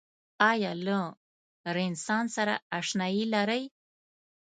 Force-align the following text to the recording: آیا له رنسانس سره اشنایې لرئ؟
آیا 0.51 0.71
له 0.85 0.99
رنسانس 1.75 2.29
سره 2.37 2.53
اشنایې 2.79 3.23
لرئ؟ 3.33 3.63